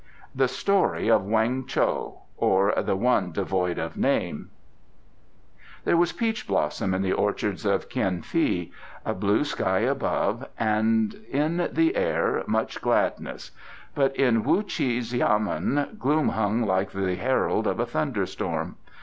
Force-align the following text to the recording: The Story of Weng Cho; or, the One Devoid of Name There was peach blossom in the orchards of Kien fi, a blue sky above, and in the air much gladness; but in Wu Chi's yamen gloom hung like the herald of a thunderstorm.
The 0.33 0.47
Story 0.47 1.11
of 1.11 1.21
Weng 1.21 1.67
Cho; 1.67 2.23
or, 2.35 2.73
the 2.75 2.95
One 2.95 3.31
Devoid 3.31 3.77
of 3.77 3.97
Name 3.97 4.49
There 5.83 5.95
was 5.95 6.11
peach 6.11 6.47
blossom 6.47 6.95
in 6.95 7.03
the 7.03 7.13
orchards 7.13 7.67
of 7.67 7.87
Kien 7.87 8.23
fi, 8.23 8.71
a 9.05 9.13
blue 9.13 9.43
sky 9.43 9.81
above, 9.81 10.49
and 10.57 11.13
in 11.29 11.69
the 11.71 11.95
air 11.95 12.41
much 12.47 12.81
gladness; 12.81 13.51
but 13.93 14.15
in 14.15 14.43
Wu 14.43 14.63
Chi's 14.63 15.13
yamen 15.13 15.97
gloom 15.99 16.29
hung 16.29 16.63
like 16.65 16.89
the 16.89 17.13
herald 17.13 17.67
of 17.67 17.79
a 17.79 17.85
thunderstorm. 17.85 18.77